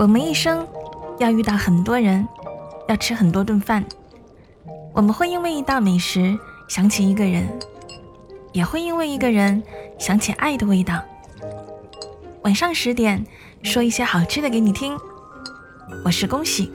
[0.00, 0.66] 我们一生
[1.18, 2.26] 要遇到很多人，
[2.88, 3.84] 要吃很多顿饭。
[4.94, 6.38] 我们会因为一道美食
[6.68, 7.46] 想起一个人，
[8.54, 9.62] 也会因为一个人
[9.98, 11.02] 想起爱的味道。
[12.44, 13.22] 晚上十点，
[13.62, 14.98] 说一些好吃的给你听。
[16.02, 16.72] 我是恭喜。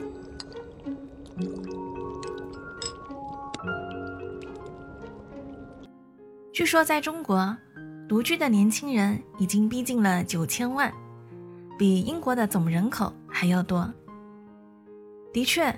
[6.52, 7.56] 据说在中国，
[8.08, 10.92] 独居的年轻人已经逼近了九千万。
[11.78, 13.92] 比英国的总人口还要多。
[15.32, 15.74] 的确，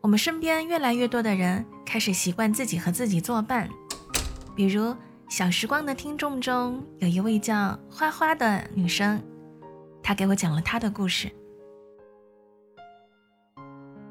[0.00, 3.68] 我们身边越来越多的人开始习惯自己和自己作伴。
[4.54, 4.94] 比如，
[5.28, 9.22] 小时光的听众中有一位叫花花的女生，
[10.02, 11.30] 她给我讲了她的故事。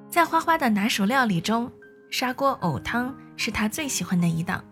[0.10, 1.70] 在花花的拿手料理中，
[2.10, 4.64] 砂锅藕汤是她最喜欢的一道。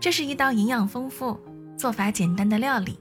[0.00, 1.38] 这是一道营养丰富、
[1.76, 2.98] 做法简单的料理。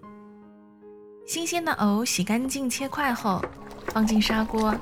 [1.26, 3.44] 新鲜的藕洗干净切块后，
[3.88, 4.73] 放进砂锅，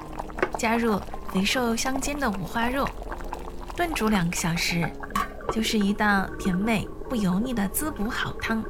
[0.60, 1.00] 加入
[1.32, 2.86] 肥瘦相间的五花肉，
[3.78, 4.88] 炖煮两个小时，
[5.54, 8.62] 就是一道甜美不油腻的滋补好汤。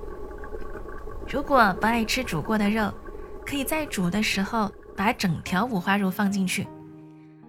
[1.27, 2.93] 如果不爱吃煮过的肉，
[3.43, 6.67] 可以在煮的时候把整条五花肉放进去。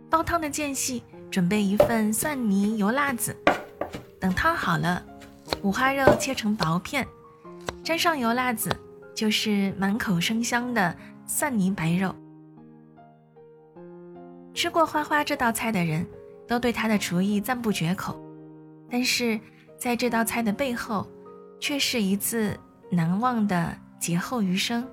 [0.08, 3.36] 煲汤的间隙，准备一份蒜泥油辣子。
[4.19, 5.05] 等汤好了，
[5.61, 7.06] 五花肉切成薄片，
[7.84, 8.75] 沾上油辣子。
[9.15, 12.15] 就是满口生香的蒜泥白肉。
[14.53, 16.07] 吃过花花这道菜的人，
[16.47, 18.20] 都对她的厨艺赞不绝口。
[18.91, 19.39] 但是，
[19.79, 21.07] 在这道菜的背后，
[21.59, 22.59] 却是一次
[22.91, 24.87] 难忘的劫后余生。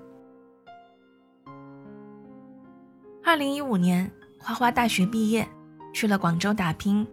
[3.24, 5.48] 二零一五年，花花大学毕业，
[5.94, 7.06] 去了广州打拼。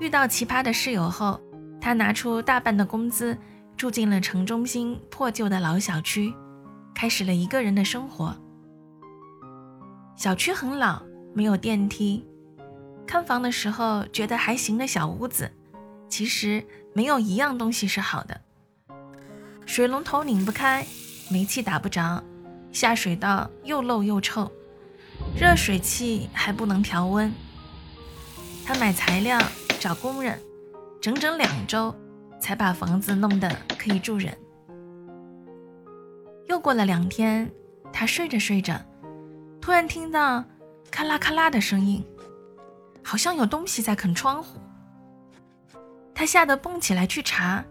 [0.00, 1.40] 遇到奇葩的室友后，
[1.80, 3.36] 她拿出大半的工资。
[3.78, 6.34] 住进了城中心破旧的老小区，
[6.92, 8.36] 开始了一个人的生活。
[10.16, 11.00] 小区很老，
[11.32, 12.26] 没有电梯。
[13.06, 15.52] 看房的时候觉得还行的小屋子，
[16.08, 18.40] 其实没有一样东西是好的。
[19.64, 20.84] 水龙头拧不开，
[21.30, 22.20] 煤气打不着，
[22.72, 24.50] 下水道又漏又臭，
[25.38, 27.32] 热水器还不能调温。
[28.66, 29.40] 他买材料，
[29.78, 30.36] 找工人，
[31.00, 31.94] 整整两周。
[32.40, 34.36] 才把房子弄得可以住人。
[36.46, 37.50] 又过了两天，
[37.92, 38.80] 他睡着睡着，
[39.60, 40.44] 突然听到
[40.90, 42.04] 咔啦咔啦的声音，
[43.02, 44.58] 好像有东西在啃窗户。
[46.14, 47.62] 他吓得蹦起来去查，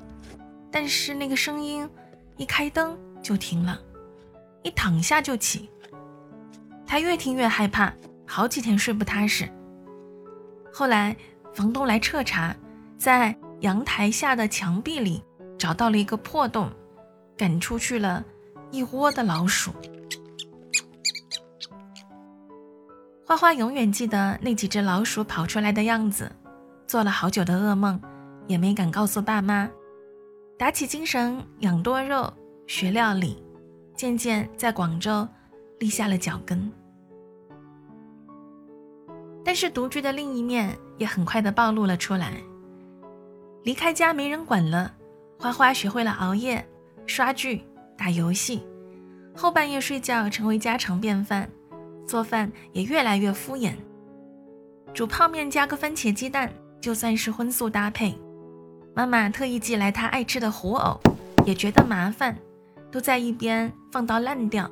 [0.72, 1.89] 但是那个声音
[2.38, 3.81] 一开灯就停了，
[4.63, 5.69] 一躺下就起。
[6.85, 7.91] 他越听越害怕，
[8.25, 9.50] 好几天睡不踏实。
[10.72, 11.16] 后来
[11.53, 12.56] 房东来彻查，
[12.97, 13.35] 在。
[13.62, 15.23] 阳台下的墙壁里
[15.57, 16.69] 找到了一个破洞，
[17.35, 18.23] 赶出去了
[18.72, 19.72] 一窝的老鼠。
[23.25, 26.31] 花花永远记得那几只老鼠跑出来的样子，
[26.85, 28.00] 做了好久的噩梦，
[28.47, 29.69] 也没敢告诉爸妈。
[30.57, 32.31] 打起精神养多肉，
[32.68, 33.44] 学料理，
[33.95, 35.28] 渐渐在广州
[35.79, 36.72] 立下了脚跟。
[39.44, 42.34] 但是独居的另一面也很快的暴露了出来。
[43.63, 44.94] 离开家没人管了，
[45.38, 46.66] 花花学会了熬夜、
[47.06, 47.63] 刷剧、
[47.97, 48.63] 打游戏，
[49.35, 51.50] 后半夜睡觉成为家常便饭，
[52.07, 53.73] 做饭也越来越敷衍。
[54.94, 58.18] 煮泡面加个番茄鸡蛋就算是荤素搭配。
[58.95, 61.00] 妈妈特意寄来她爱吃的糊藕，
[61.45, 62.38] 也觉得麻烦，
[62.89, 64.72] 都在一边放到烂掉。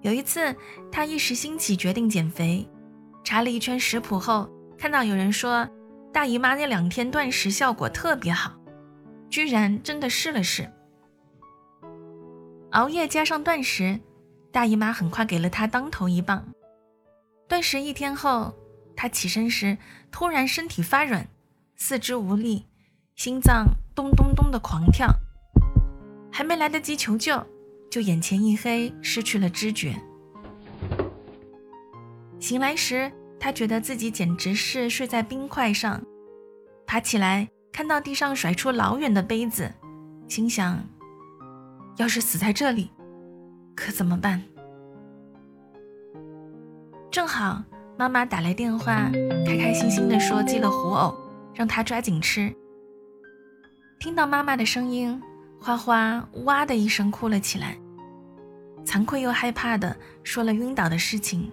[0.00, 0.54] 有一次，
[0.92, 2.66] 她一时兴起决定减肥，
[3.24, 5.68] 查了一圈食谱后，看到有人说。
[6.14, 8.54] 大姨妈那两天断食效果特别好，
[9.28, 10.70] 居然真的试了试。
[12.70, 13.98] 熬夜加上断食，
[14.52, 16.46] 大姨妈很快给了她当头一棒。
[17.48, 18.54] 断食一天后，
[18.94, 19.76] 她起身时
[20.12, 21.26] 突然身体发软，
[21.74, 22.64] 四肢无力，
[23.16, 25.12] 心脏咚咚咚的狂跳，
[26.30, 27.44] 还没来得及求救，
[27.90, 29.96] 就眼前一黑，失去了知觉。
[32.38, 33.10] 醒来时。
[33.44, 36.02] 他觉得自己简直是睡在冰块上，
[36.86, 39.70] 爬起来看到地上甩出老远的杯子，
[40.26, 40.82] 心想：
[41.98, 42.90] 要是死在这里，
[43.76, 44.42] 可怎么办？
[47.10, 47.62] 正好
[47.98, 49.10] 妈妈打来电话，
[49.46, 51.14] 开开心心地说寄了糊藕，
[51.52, 52.50] 让他抓紧吃。
[54.00, 55.22] 听到妈妈的声音，
[55.60, 57.76] 花花哇的一声哭了起来，
[58.86, 61.52] 惭愧又害怕的说了晕倒的事情。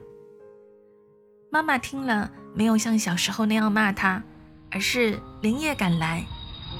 [1.53, 4.23] 妈妈听了，没有像小时候那样骂他，
[4.71, 6.23] 而是连夜赶来，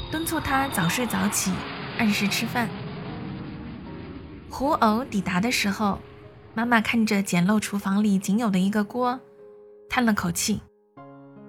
[0.10, 1.52] 敦促他早睡早起，
[1.98, 2.70] 按时吃饭。
[4.50, 6.00] 胡藕抵达的时候，
[6.54, 9.20] 妈妈看着简陋厨房里仅有的一个锅，
[9.90, 10.62] 叹了口气，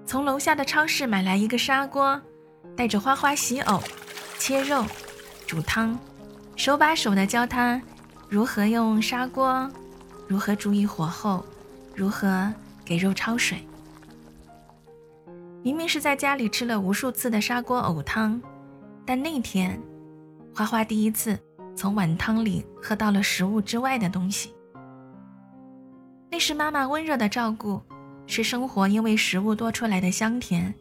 [0.04, 2.20] 从楼下的超市买来一个砂锅，
[2.76, 3.80] 带着花花洗藕、
[4.36, 4.84] 切肉、
[5.46, 5.96] 煮汤，
[6.56, 7.80] 手把手的教他
[8.28, 9.70] 如何用砂锅，
[10.26, 11.46] 如何注意火候，
[11.94, 12.52] 如何
[12.92, 13.56] 给肉焯水。
[15.62, 18.38] 明明是在家里吃了无数次的砂锅藕汤，
[19.06, 19.80] 但那天，
[20.54, 21.38] 花花第一次
[21.74, 24.52] 从碗汤里喝到了食物之外的东西。
[26.30, 27.80] 那是妈妈温热的照顾，
[28.26, 30.74] 是生活因为食物多出来的香甜，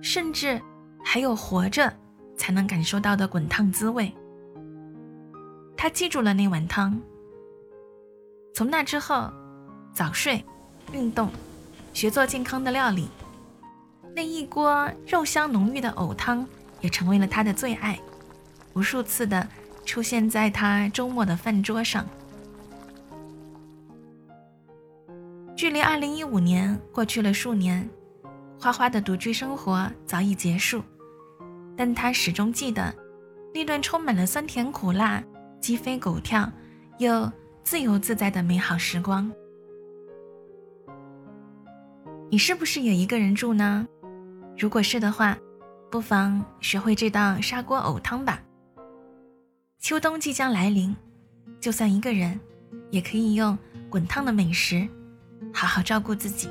[0.00, 0.58] 甚至
[1.04, 1.92] 还有活着
[2.34, 4.10] 才能感受到的滚烫滋味。
[5.76, 6.98] 他记住了那碗汤。
[8.54, 9.30] 从那之后，
[9.92, 10.42] 早睡、
[10.94, 11.30] 运动、
[11.98, 13.08] 学做健康的料理。
[14.14, 16.46] 那一锅肉香浓郁的藕汤
[16.80, 17.98] 也成为了他的最爱，
[18.74, 19.44] 无数次的
[19.84, 22.06] 出现在他周末的饭桌上。
[25.56, 27.90] 距离二零一五年过去了数年，
[28.60, 30.80] 花花的独居生活早已结束，
[31.76, 32.94] 但他始终记得
[33.52, 35.20] 那段充满了酸甜苦辣、
[35.60, 36.48] 鸡飞狗跳
[36.98, 37.28] 又
[37.64, 39.28] 自由自在的美好时光。
[42.30, 43.86] 你是不是也一个人住呢？
[44.58, 45.38] 如果是的话，
[45.90, 48.42] 不妨学会这道砂锅藕汤吧。
[49.78, 50.94] 秋冬即将来临，
[51.58, 52.38] 就算一个人，
[52.90, 53.56] 也可以用
[53.88, 54.86] 滚烫的美食，
[55.54, 56.50] 好好照顾自己。